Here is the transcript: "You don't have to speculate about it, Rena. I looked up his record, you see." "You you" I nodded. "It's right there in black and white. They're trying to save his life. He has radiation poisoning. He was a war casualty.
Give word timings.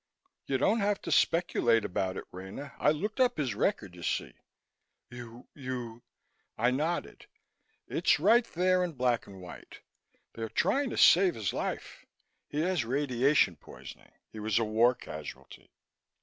"You 0.47 0.57
don't 0.57 0.79
have 0.79 0.99
to 1.03 1.11
speculate 1.11 1.85
about 1.85 2.17
it, 2.17 2.23
Rena. 2.31 2.73
I 2.79 2.89
looked 2.89 3.19
up 3.19 3.37
his 3.37 3.53
record, 3.53 3.93
you 3.93 4.01
see." 4.01 4.33
"You 5.11 5.45
you" 5.53 6.01
I 6.67 6.71
nodded. 6.71 7.27
"It's 7.87 8.19
right 8.19 8.43
there 8.53 8.83
in 8.83 8.93
black 8.93 9.27
and 9.27 9.39
white. 9.39 9.81
They're 10.33 10.49
trying 10.49 10.89
to 10.89 10.97
save 10.97 11.35
his 11.35 11.53
life. 11.53 12.03
He 12.47 12.61
has 12.61 12.83
radiation 12.83 13.57
poisoning. 13.57 14.13
He 14.31 14.39
was 14.39 14.57
a 14.57 14.63
war 14.63 14.95
casualty. 14.95 15.69